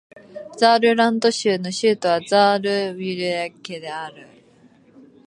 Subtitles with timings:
[0.57, 4.25] ザールラント州の州都はザールブリュッケンである